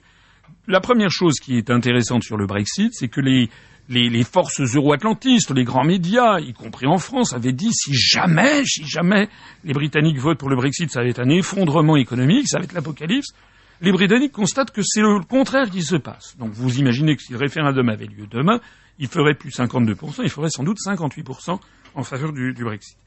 [0.67, 3.49] la première chose qui est intéressante sur le Brexit, c'est que les,
[3.89, 8.63] les, les, forces euro-atlantistes, les grands médias, y compris en France, avaient dit si jamais,
[8.65, 9.29] si jamais
[9.63, 12.73] les Britanniques votent pour le Brexit, ça va être un effondrement économique, ça va être
[12.73, 13.33] l'apocalypse.
[13.81, 16.37] Les Britanniques constatent que c'est le contraire qui se passe.
[16.37, 18.59] Donc vous imaginez que si le référendum avait lieu demain,
[18.99, 21.59] il ferait plus 52%, il ferait sans doute 58%
[21.95, 22.97] en faveur du, Brexit.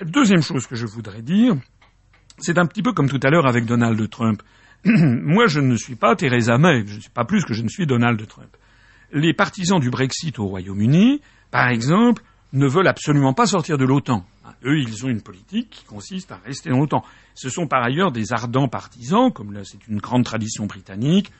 [0.00, 1.54] Deuxième chose que je voudrais dire,
[2.38, 4.42] c'est un petit peu comme tout à l'heure avec Donald Trump.
[4.84, 7.68] Moi, je ne suis pas Theresa May, je ne suis pas plus que je ne
[7.68, 8.56] suis Donald Trump.
[9.12, 14.24] Les partisans du Brexit au Royaume-Uni, par exemple, ne veulent absolument pas sortir de l'OTAN.
[14.64, 17.04] Eux, ils ont une politique qui consiste à rester dans l'OTAN.
[17.34, 21.32] Ce sont par ailleurs des ardents partisans, comme c'est une grande tradition britannique,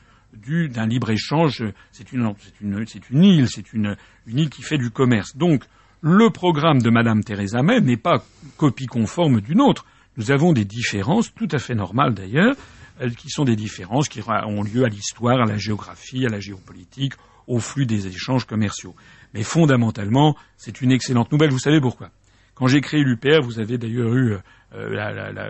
[0.69, 1.63] d'un libre-échange.
[1.91, 3.95] C'est une, île, c'est une,
[4.27, 5.35] île qui fait du commerce.
[5.35, 5.63] Donc,
[6.01, 8.23] le programme de Madame Theresa May n'est pas
[8.57, 9.85] copie conforme d'une autre.
[10.17, 12.55] Nous avons des différences, tout à fait normales d'ailleurs,
[13.17, 17.13] qui sont des différences qui ont lieu à l'histoire, à la géographie, à la géopolitique,
[17.47, 18.95] au flux des échanges commerciaux.
[19.33, 21.49] Mais fondamentalement, c'est une excellente nouvelle.
[21.49, 22.09] Vous savez pourquoi?
[22.55, 24.37] Quand j'ai créé l'UPR, vous avez d'ailleurs eu
[24.75, 24.89] euh,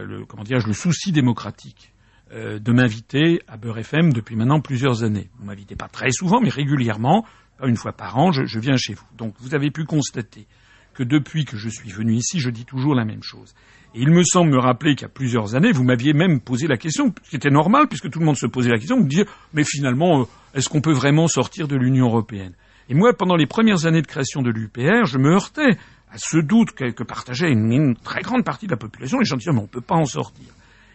[0.06, 1.93] le, comment le souci démocratique
[2.32, 5.30] euh, de m'inviter à Beurre FM depuis maintenant plusieurs années.
[5.38, 7.26] Vous m'invitez pas très souvent, mais régulièrement,
[7.64, 9.06] une fois par an, je, viens chez vous.
[9.18, 10.48] Donc vous avez pu constater
[10.94, 13.54] que depuis que je suis venu ici, je dis toujours la même chose.
[13.94, 16.68] Et il me semble me rappeler qu'il y a plusieurs années, vous m'aviez même posé
[16.68, 19.08] la question, ce qui était normal, puisque tout le monde se posait la question, de
[19.08, 22.54] dire, mais finalement, euh, est-ce qu'on peut vraiment sortir de l'Union européenne?
[22.90, 25.78] Et moi, pendant les premières années de création de l'UPR, je me heurtais
[26.12, 29.20] à ce doute que, partageait une, une, très grande partie de la population.
[29.20, 30.48] Les gens disaient, mais on ne peut pas en sortir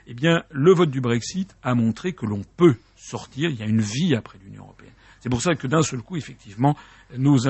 [0.09, 3.67] eh bien, le vote du Brexit a montré que l'on peut sortir, il y a
[3.67, 4.93] une vie après l'Union européenne.
[5.21, 6.77] C'est pour ça que d'un seul coup, effectivement,
[7.17, 7.47] nos,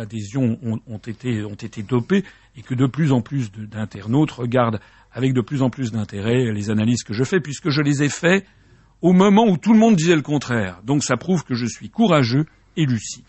[0.00, 2.24] adhésions ont, été, dopées
[2.56, 4.78] et que de plus en plus d'internautes regardent
[5.10, 8.08] avec de plus en plus d'intérêt les analyses que je fais, puisque je les ai
[8.08, 8.46] faites
[9.00, 10.80] au moment où tout le monde disait le contraire.
[10.84, 13.24] Donc ça prouve que je suis courageux et lucide.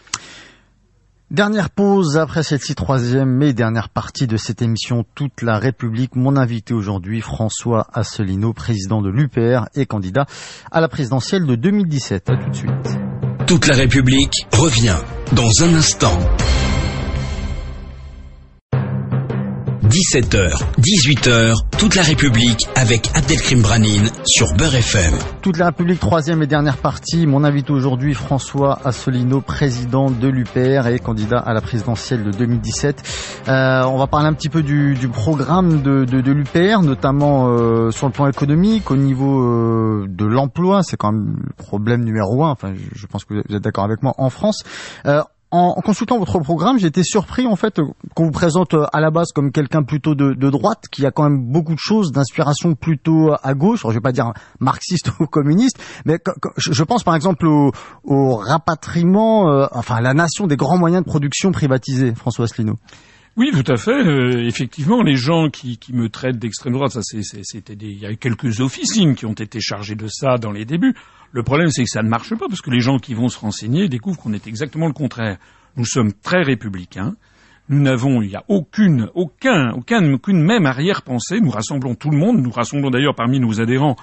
[1.34, 6.16] Dernière pause après cette troisième et dernière partie de cette émission Toute la République.
[6.16, 10.28] Mon invité aujourd'hui, François Asselineau, président de l'UPR et candidat
[10.72, 12.30] à la présidentielle de 2017.
[12.30, 13.00] À tout de suite.
[13.48, 14.98] Toute la République revient
[15.32, 16.20] dans un instant.
[19.94, 25.14] 17h, 18h, toute la République avec Abdelkrim Branine sur Beurre FM.
[25.44, 27.28] Toute la République, troisième et dernière partie.
[27.28, 33.44] Mon invité aujourd'hui, François Asselineau, président de l'UPR et candidat à la présidentielle de 2017.
[33.48, 37.50] Euh, on va parler un petit peu du, du programme de, de, de l'UPR, notamment
[37.50, 40.82] euh, sur le plan économique, au niveau euh, de l'emploi.
[40.82, 42.50] C'est quand même le problème numéro un.
[42.50, 44.64] Enfin, je, je pense que vous êtes d'accord avec moi en France.
[45.54, 47.80] Euh, en, consultant votre programme, j'ai été surpris en fait
[48.16, 51.46] qu'on vous présente à la base comme quelqu'un plutôt de, droite, qui a quand même
[51.46, 53.82] beaucoup de choses d'inspiration plutôt à gauche.
[53.84, 56.18] Alors, je vais pas dire marxiste ou communiste, mais
[56.58, 61.10] je pense par exemple au, rapatriement, euh, enfin à la nation des grands moyens de
[61.10, 62.14] production privatisés.
[62.16, 62.78] François Asselineau.
[63.36, 63.92] Oui, tout à fait.
[63.92, 68.16] Euh, effectivement, les gens qui, qui me traitent d'extrême droite, ça c'était il y a
[68.16, 70.94] quelques officines qui ont été chargées de ça dans les débuts.
[71.32, 73.40] Le problème, c'est que ça ne marche pas parce que les gens qui vont se
[73.40, 75.38] renseigner découvrent qu'on est exactement le contraire.
[75.78, 77.16] Nous sommes très républicains.
[77.70, 81.40] Nous n'avons, il n'y a aucune, aucun, aucun, aucune même arrière-pensée.
[81.42, 82.40] Nous rassemblons tout le monde.
[82.40, 83.96] Nous rassemblons d'ailleurs parmi nos adhérents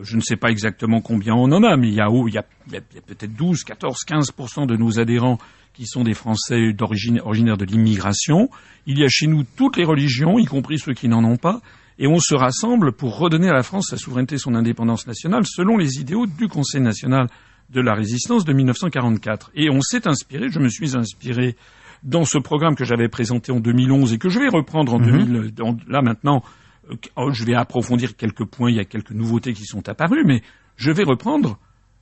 [0.00, 2.38] je ne sais pas exactement combien on en a, mais il y a, il y
[2.38, 5.38] a, il y a peut-être 12, 14, 15% de nos adhérents
[5.74, 8.48] qui sont des Français d'origine originaires de l'immigration.
[8.86, 11.60] Il y a chez nous toutes les religions, y compris ceux qui n'en ont pas,
[11.98, 15.44] et on se rassemble pour redonner à la France sa souveraineté et son indépendance nationale
[15.46, 17.28] selon les idéaux du Conseil national
[17.70, 19.52] de la résistance de 1944.
[19.54, 21.56] Et on s'est inspiré, je me suis inspiré
[22.02, 25.52] dans ce programme que j'avais présenté en 2011 et que je vais reprendre en 2000,
[25.58, 25.78] mhm.
[25.88, 26.42] là maintenant,
[26.88, 30.42] je vais approfondir quelques points, il y a quelques nouveautés qui sont apparues, mais
[30.76, 31.58] je vais reprendre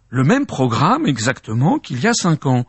[0.08, 2.66] le même programme exactement qu'il y a cinq ans.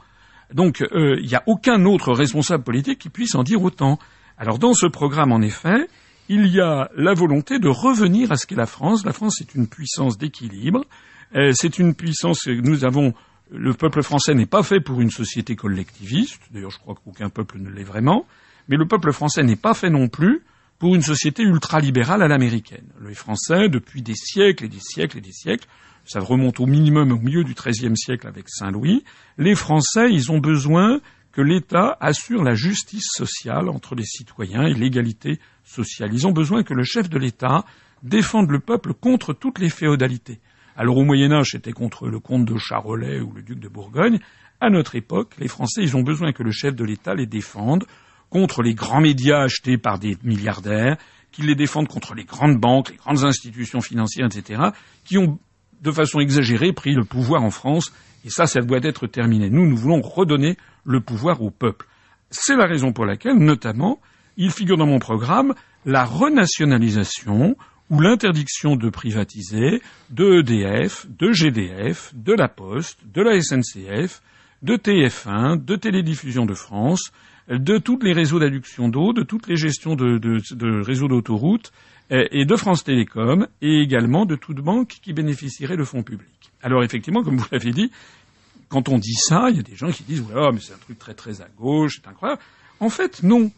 [0.54, 3.98] Donc euh, il n'y a aucun autre responsable politique qui puisse en dire autant.
[4.38, 5.88] Alors dans ce programme, en effet,
[6.30, 9.06] il y a la volonté de revenir à ce qu'est la France.
[9.06, 10.86] La France est une puissance d'équilibre.
[11.36, 13.14] Euh, c'est une puissance que nous avons.
[13.54, 16.42] Le peuple français n'est pas fait pour une société collectiviste.
[16.52, 18.26] D'ailleurs, je crois qu'aucun peuple ne l'est vraiment.
[18.70, 20.44] Mais le peuple français n'est pas fait non plus
[20.82, 22.88] pour une société ultralibérale à l'américaine.
[23.08, 25.68] Les Français, depuis des siècles et des siècles et des siècles,
[26.06, 29.04] ça remonte au minimum au milieu du XIIIe siècle avec Saint-Louis,
[29.38, 31.00] les Français, ils ont besoin
[31.34, 36.10] que l'État assure la justice sociale entre les citoyens et l'égalité sociale.
[36.14, 37.64] Ils ont besoin que le chef de l'État
[38.02, 40.40] défende le peuple contre toutes les féodalités.
[40.76, 44.18] Alors au Moyen Âge, c'était contre le comte de Charolais ou le duc de Bourgogne.
[44.60, 47.86] À notre époque, les Français, ils ont besoin que le chef de l'État les défende
[48.32, 50.98] contre les grands médias achetés par des milliardaires,
[51.32, 54.60] qu'il les défende contre les grandes banques, les grandes institutions financières, etc.,
[55.06, 55.38] qui ont
[55.82, 57.94] de façon exagérée, pris le pouvoir en France,
[58.26, 59.50] et ça, ça doit être terminé.
[59.50, 61.88] Nous, nous voulons redonner le pouvoir au peuple.
[62.30, 64.00] C'est la raison pour laquelle, notamment,
[64.38, 65.54] il figure dans mon programme
[65.86, 67.56] la renationalisation
[67.90, 74.22] ou l'interdiction de privatiser de EDF, de GDF, de la Poste, de la SNCF,
[74.62, 77.12] de TF1, de Télédiffusion de France,
[77.52, 81.72] de tous les réseaux d'adduction d'eau, de toutes les gestions de, réseaux d'autoroutes,
[82.10, 86.52] et de France Télécom, et également de toute banque qui bénéficierait de fonds publics.
[86.62, 87.92] Alors effectivement, comme vous l'avez dit,
[88.70, 90.78] quand on dit ça, il y a des gens qui disent voilà, mais c'est un
[90.78, 92.42] truc très très à gauche, c'est incroyable.
[92.80, 93.52] En fait, non.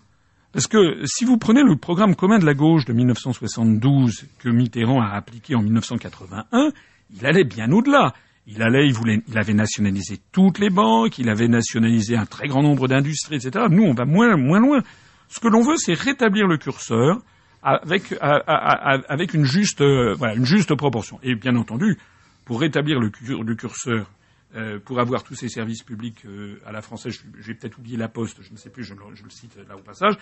[0.52, 5.02] Parce que si vous prenez le programme commun de la gauche de 1972 que Mitterrand
[5.02, 6.72] a appliqué en 1981,
[7.16, 8.14] il allait bien au-delà.
[8.46, 12.48] Il allait, il voulait, il avait nationalisé toutes les banques, il avait nationalisé un très
[12.48, 13.66] grand nombre d'industries, etc.
[13.70, 14.82] Nous, on va moins, moins loin.
[15.30, 17.22] Ce que l'on veut, c'est rétablir le curseur,
[17.62, 21.20] avec, avec une, juste, euh, une juste proportion.
[21.24, 21.98] Et bien entendu,
[22.44, 24.10] pour rétablir le curseur,
[24.56, 28.08] euh, pour avoir tous ces services publics euh, à la française, j'ai peut-être oublié la
[28.08, 30.16] poste, je ne sais plus, je, le cite là au passage,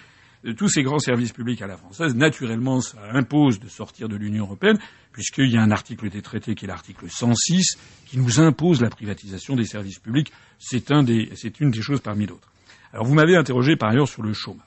[0.58, 4.46] tous ces grands services publics à la française, naturellement, ça impose de sortir de l'Union
[4.46, 4.80] européenne,
[5.12, 8.90] puisqu'il y a un article des traités qui est l'article 106, qui nous impose la
[8.90, 10.32] privatisation des services publics.
[10.58, 12.52] C'est un une des choses parmi d'autres.
[12.94, 14.66] Alors vous m'avez interrogé par ailleurs sur le chômage.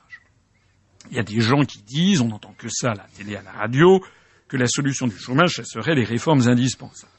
[1.10, 3.42] Il y a des gens qui disent, on n'entend que ça à la télé, à
[3.42, 4.02] la radio,
[4.48, 7.12] que la solution du chômage, ce serait les réformes indispensables.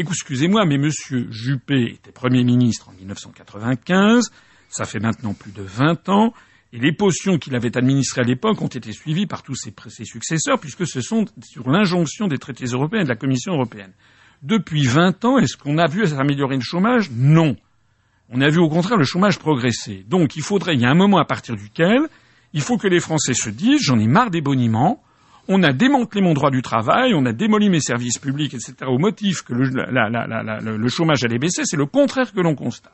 [0.00, 0.90] Excusez-moi, mais M.
[1.30, 4.30] Juppé était Premier ministre en 1995,
[4.70, 6.32] ça fait maintenant plus de 20 ans,
[6.72, 10.06] et les potions qu'il avait administrées à l'époque ont été suivies par tous ses, ses
[10.06, 13.92] successeurs, puisque ce sont sur l'injonction des traités européens et de la Commission européenne.
[14.42, 17.10] Depuis 20 ans, est-ce qu'on a vu s'améliorer le chômage?
[17.10, 17.56] Non.
[18.30, 20.04] On a vu au contraire le chômage progresser.
[20.08, 22.08] Donc il faudrait, il y a un moment à partir duquel
[22.54, 25.02] il faut que les Français se disent j'en ai marre des boniments,
[25.52, 28.76] on a démantelé mon droit du travail, on a démoli mes services publics, etc.
[28.86, 32.92] au motif que le, chômage allait baisser, c'est le contraire que l'on constate.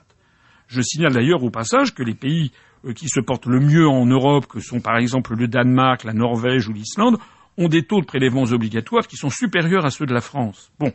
[0.66, 2.53] Je signale d'ailleurs au passage que les pays
[2.87, 6.14] euh, qui se portent le mieux en Europe, que sont par exemple le Danemark, la
[6.14, 7.19] Norvège ou l'Islande,
[7.59, 10.73] ont des taux de prélèvements obligatoires qui sont supérieurs à ceux de la France.
[10.81, 10.92] Bon.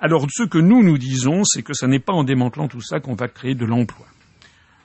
[0.00, 2.98] Alors ce que nous nous disons, c'est que ce n'est pas en démantelant tout ça
[2.98, 4.06] qu'on va créer de l'emploi.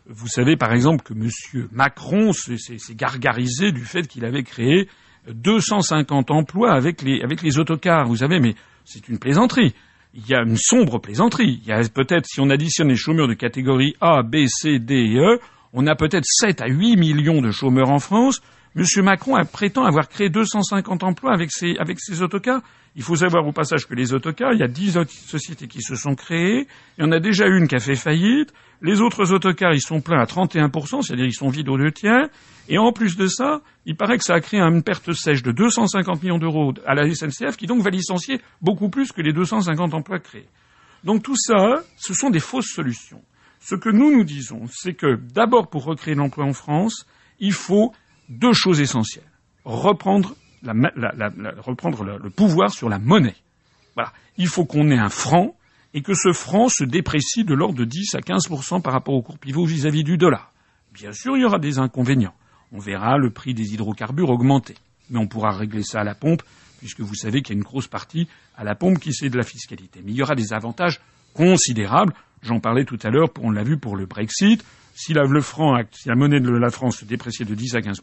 [0.06, 1.68] Vous savez par exemple que M.
[1.72, 4.88] Macron s'est gargarisé du fait qu'il avait créé
[5.34, 8.08] 250 emplois avec les, avec les autocars.
[8.08, 9.74] Vous savez, mais c'est une plaisanterie.
[10.14, 11.62] Il y a une sombre plaisanterie.
[11.64, 14.96] Il y a peut-être, si on additionne les chômeurs de catégorie A, B, C, D
[14.96, 15.40] et E,
[15.74, 18.42] on a peut-être 7 à 8 millions de chômeurs en France.
[18.76, 18.84] M.
[19.04, 22.62] Macron prétend avoir créé 250 emplois avec ses, avec ses autocars.
[22.96, 25.96] Il faut savoir au passage que les autocars, il y a dix sociétés qui se
[25.96, 29.74] sont créées, il y en a déjà une qui a fait faillite, les autres autocars,
[29.74, 32.28] ils sont pleins à 31%, c'est-à-dire ils sont vides aux deux tiers,
[32.68, 35.52] et en plus de ça, il paraît que ça a créé une perte sèche de
[35.52, 39.94] 250 millions d'euros à la SNCF, qui donc va licencier beaucoup plus que les 250
[39.94, 40.48] emplois créés.
[41.04, 43.22] Donc tout ça, ce sont des fausses solutions.
[43.60, 47.06] Ce que nous nous disons, c'est que d'abord pour recréer l'emploi en France,
[47.40, 47.94] il faut
[48.30, 49.30] deux choses essentielles.
[49.66, 53.36] Reprendre reprendre le, pouvoir sur la monnaie.
[53.96, 54.12] Voilà.
[54.38, 55.56] Il faut qu'on ait un franc
[55.94, 58.48] et que ce franc se déprécie de l'ordre de 10 à 15
[58.84, 60.52] par rapport au cours pivot vis-à-vis du dollar.
[60.94, 62.34] Bien sûr, il y aura des inconvénients.
[62.72, 64.76] On verra le prix des hydrocarbures augmenter.
[65.10, 66.44] Mais on pourra régler ça à la pompe,
[66.78, 69.38] puisque vous savez qu'il y a une grosse partie à la pompe qui c'est de
[69.38, 70.02] la fiscalité.
[70.04, 71.00] Mais il y aura des avantages
[71.34, 72.14] considérables.
[72.42, 74.64] J'en parlais tout à l'heure, on l'a vu pour le Brexit
[75.00, 77.82] si la, le franc, si la monnaie de la France se dépréciait de 10 à
[77.82, 78.02] 15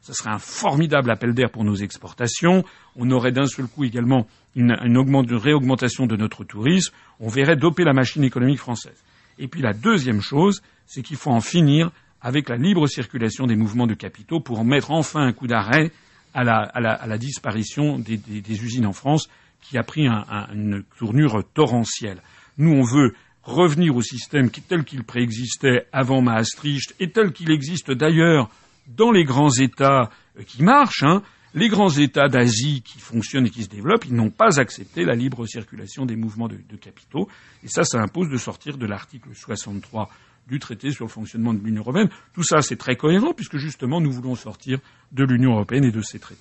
[0.00, 2.64] ça serait un formidable appel d'air pour nos exportations.
[2.96, 4.98] On aurait d'un seul coup également une, une,
[5.36, 6.92] réaugmentation de notre tourisme.
[7.20, 9.04] On verrait doper la machine économique française.
[9.38, 13.54] Et puis la deuxième chose, c'est qu'il faut en finir avec la libre circulation des
[13.54, 15.92] mouvements de capitaux pour mettre enfin un coup d'arrêt
[16.34, 19.28] à la, à la, à la disparition des, des, usines en France
[19.60, 22.20] qui a pris un, un, une tournure torrentielle.
[22.58, 27.90] Nous, on veut revenir au système tel qu'il préexistait avant Maastricht et tel qu'il existe
[27.90, 28.48] d'ailleurs
[28.86, 31.22] dans les grands États euh, qui marchent, hein,
[31.54, 35.14] les grands États d'Asie qui fonctionnent et qui se développent, ils n'ont pas accepté la
[35.14, 37.28] libre circulation des mouvements de, capitaux.
[37.62, 40.08] Et ça, ça impose de sortir de l'article 63
[40.48, 42.08] du traité sur le fonctionnement de l'Union européenne.
[42.32, 44.78] Tout ça, c'est très cohérent puisque justement, nous voulons sortir
[45.12, 46.40] de l'Union européenne et de ses traités.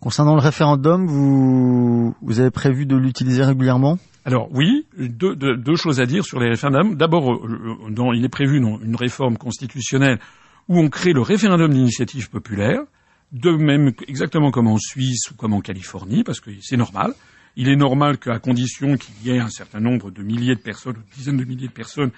[0.00, 3.98] Concernant le référendum, vous, vous avez prévu de l'utiliser régulièrement?
[4.24, 6.94] Alors oui, deux, choses à dire sur les référendums.
[6.96, 10.18] D'abord, euh, euh, il est prévu une réforme constitutionnelle
[10.68, 12.80] où on crée le référendum d'initiative populaire,
[13.32, 17.14] de même exactement comme en Suisse ou comme en Californie, parce que c'est normal.
[17.56, 20.96] Il est normal qu'à condition qu'il y ait un certain nombre de milliers de personnes
[20.96, 22.10] ou de dizaines de milliers de personnes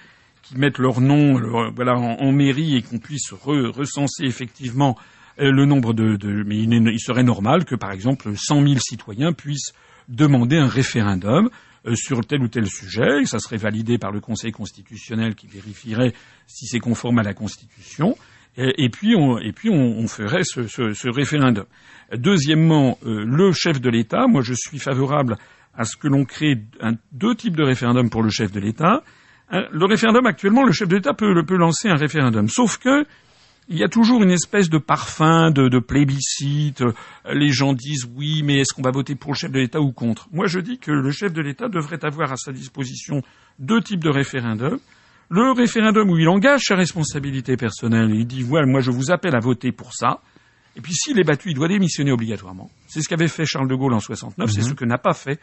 [0.43, 1.39] qui mettent leur nom
[1.73, 4.97] voilà, en, mairie et qu'on puisse recenser effectivement
[5.39, 9.33] euh, le nombre de, mais il, il, serait normal que par exemple 100 000 citoyens
[9.33, 9.73] puissent
[10.09, 11.49] demander un référendum euh,
[11.95, 16.13] sur tel ou tel sujet, et ça serait validé par le Conseil constitutionnel qui vérifierait
[16.47, 18.15] si c'est conforme à la Constitution,
[18.55, 21.65] et, puis on, et puis on, ferait ce, référendum.
[22.15, 25.37] Deuxièmement, euh, le chef de l'État, moi je suis favorable
[25.75, 26.61] à ce que l'on crée
[27.11, 29.01] deux types de référendums pour le chef de l'État.
[29.51, 33.05] Le référendum actuellement, le chef de l'État peut, peut lancer un référendum, sauf que
[33.69, 36.83] il y a toujours une espèce de parfum de, de, plébiscite.
[37.31, 39.91] Les gens disent oui, mais est-ce qu'on va voter pour le chef de l'État ou
[39.91, 40.27] contre?
[40.31, 43.21] Moi, je dis que le chef de l'État devrait avoir à sa disposition
[43.59, 44.79] deux types de référendums.
[45.29, 49.35] Le référendum où il engage sa responsabilité personnelle, il dit voilà, moi je vous appelle
[49.35, 50.19] à voter pour ça.
[50.75, 52.69] Et puis s'il est battu, il doit démissionner obligatoirement.
[52.87, 54.67] C'est ce qu'avait fait Charles de Gaulle en 69, c'est mhm.
[54.67, 55.39] ce que n'a pas fait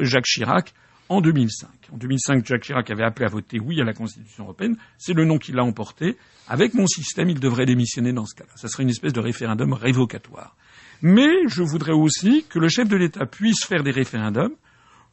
[0.00, 0.72] Jacques Chirac
[1.10, 1.68] en 2005.
[1.92, 4.76] En 2005, Jacques Chirac avait appelé à voter oui à la Constitution européenne.
[4.96, 6.16] C'est le nom qu'il a emporté.
[6.48, 8.52] Avec mon système, il devrait démissionner dans ce cas-là.
[8.54, 10.56] Ça serait une espèce de référendum révocatoire.
[11.02, 14.54] Mais je voudrais aussi que le chef de l'État puisse faire des référendums,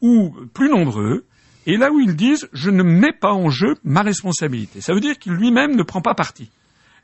[0.01, 1.25] ou plus nombreux,
[1.65, 4.81] et là où ils disent je ne mets pas en jeu ma responsabilité.
[4.81, 6.51] Ça veut dire qu'il lui-même ne prend pas parti.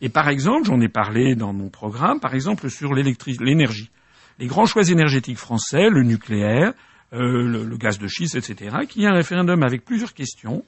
[0.02, 3.90] Et par exemple, j'en ai parlé dans mon programme, par exemple sur l'énergie.
[4.38, 6.74] Les grands choix énergétiques français, le nucléaire,
[7.13, 10.63] euh, le, gaz de schiste, etc., qu'il y a un référendum avec plusieurs questions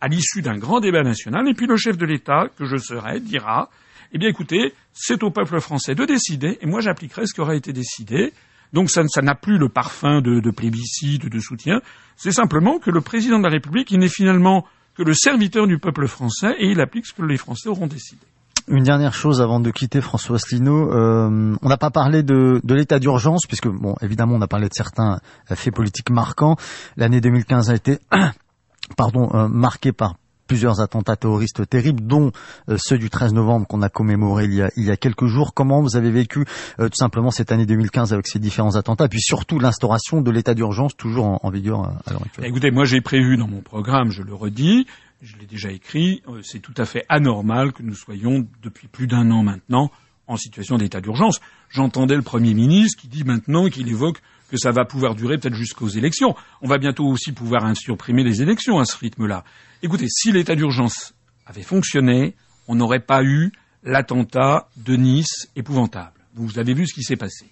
[0.00, 3.20] à l'issue d'un grand débat national, et puis le chef de l'État, que je serai,
[3.20, 3.70] dira
[4.12, 7.54] Eh bien écoutez, c'est au peuple français de décider, et moi j'appliquerai ce qui aura
[7.54, 8.32] été décidé.
[8.72, 11.80] Donc ça, n'a plus le parfum de, de plébiscite, de soutien.
[12.16, 15.78] C'est simplement que le président de la République, il n'est finalement que le serviteur du
[15.78, 18.26] peuple français, et il applique ce que les Français auront décidé.
[18.68, 22.98] Une dernière chose avant de quitter François Asselineau, euh, on n'a pas parlé de, l'état
[22.98, 26.56] d'urgence, puisque bon, évidemment, on a parlé de certains faits politiques marquants.
[26.96, 27.98] L'année 2015 a été,
[28.96, 30.16] pardon, euh, marquée par
[30.48, 32.32] plusieurs attentats terroristes terribles, dont
[32.68, 35.54] euh, ceux du 13 novembre qu'on a commémoré il y a, y a quelques jours.
[35.54, 36.44] Comment vous avez vécu
[36.78, 40.96] tout simplement cette année 2015 avec ces différents attentats, puis surtout l'instauration de l'état d'urgence
[40.96, 42.46] toujours en vigueur à l'heure actuelle?
[42.46, 44.86] Écoutez, moi j'ai prévu dans mon programme, je le redis,
[45.22, 49.06] je l'ai déjà écrit, euh, c'est tout à fait anormal que nous soyons, depuis plus
[49.06, 49.90] d'un an maintenant,
[50.26, 51.40] en situation d'état d'urgence.
[51.70, 55.54] J'entendais le Premier ministre qui dit maintenant qu'il évoque que ça va pouvoir durer peut-être
[55.54, 56.34] jusqu'aux élections.
[56.62, 59.44] On va bientôt aussi pouvoir supprimer les élections à ce rythme-là.
[59.82, 61.14] Écoutez, si l'état d'urgence
[61.46, 62.34] avait fonctionné,
[62.68, 66.20] on n'aurait pas eu l'attentat de Nice épouvantable.
[66.34, 67.46] Vous avez vu ce qui s'est passé.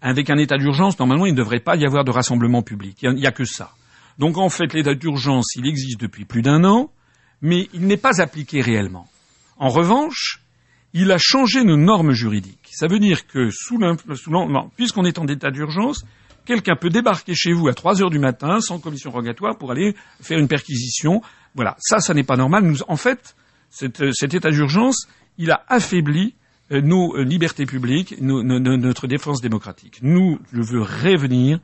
[0.00, 2.98] Avec un état d'urgence, normalement, il ne devrait pas y avoir de rassemblement public.
[3.02, 3.72] Il n'y a, a, que ça.
[4.18, 6.90] Donc en fait, l'état d'urgence, il existe depuis plus d'un an
[7.42, 9.08] mais il n'est pas appliqué réellement.
[9.58, 10.40] En revanche,
[10.92, 12.70] il a changé nos normes juridiques.
[12.72, 13.78] Ça veut dire que sous
[14.76, 16.04] puisqu'on est en état d'urgence,
[16.44, 19.94] quelqu'un peut débarquer chez vous à 3 heures du matin sans commission rogatoire pour aller
[20.20, 21.22] faire une perquisition.
[21.54, 22.64] Voilà, ça, ça n'est pas normal.
[22.64, 23.36] Nous, en fait,
[23.70, 25.06] cet, cet état d'urgence,
[25.38, 26.34] il a affaibli
[26.72, 29.98] euh, nos euh, libertés publiques, notre défense démocratique.
[30.02, 31.58] Nous, je veux revenir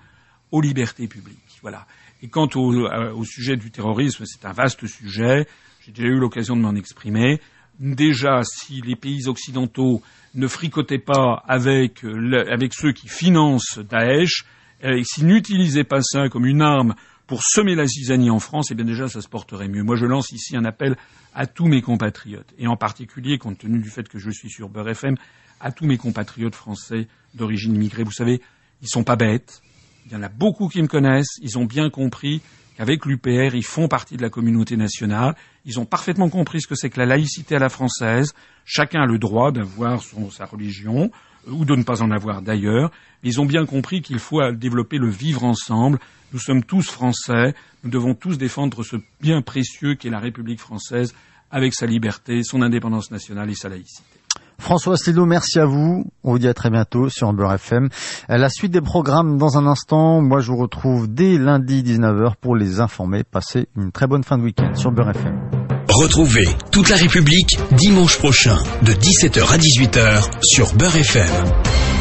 [0.51, 1.59] aux libertés publiques.
[1.62, 1.87] Voilà.
[2.22, 5.47] Et quant euh, au sujet du terrorisme, c'est un vaste sujet.
[5.87, 7.41] J'ai déjà eu l'occasion de m'en exprimer.
[7.78, 10.03] Déjà, si les pays occidentaux
[10.34, 14.47] ne fricotaient pas avec, avec ceux qui financent Daesh,
[14.82, 16.97] et s'ils n'utilisaient pas ça comme une arme
[17.28, 19.84] pour semer la zizanie en France, eh bien déjà ça se porterait mieux.
[19.84, 20.97] Moi je lance ici un appel
[21.37, 24.68] à tous mes compatriotes, et en particulier, compte tenu du fait que je suis sur
[24.68, 25.14] Beurre FM,
[25.61, 28.03] à tous mes compatriotes français d'origine immigrée.
[28.03, 28.43] Vous savez,
[28.82, 29.62] ils sont pas bêtes.
[30.07, 31.37] Il y en a beaucoup qui me connaissent.
[31.43, 32.43] Ils ont bien compris
[32.77, 35.35] qu'avec l'UPR, ils font partie de la communauté nationale.
[35.64, 38.35] Ils ont parfaitement compris ce que c'est que la laïcité à la française.
[38.64, 41.11] Chacun a le droit d'avoir sa religion
[41.47, 42.91] ou de ne pas en avoir d'ailleurs.
[43.22, 45.99] Ils ont bien compris qu'il faut développer le vivre ensemble.
[46.33, 47.55] Nous sommes tous Français.
[47.85, 51.14] Nous devons tous défendre ce bien précieux qu'est la République française
[51.51, 54.16] avec sa liberté, son indépendance nationale et sa laïcité.
[54.59, 56.05] François Asselineau, merci à vous.
[56.25, 57.89] On vous dit à très bientôt sur Amber FM.
[58.29, 60.21] La suite des programmes dans un instant.
[60.21, 63.23] Moi, je vous retrouve dès lundi 19h pour les informer.
[63.25, 65.41] Passez une très bonne fin de week-end sur Amber FM.
[65.89, 71.95] Retrouvez toute la République dimanche prochain de 17h à 18h sur Beurre FM.